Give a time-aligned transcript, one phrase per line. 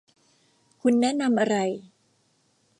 [0.81, 1.57] คุณแนะนำอะไร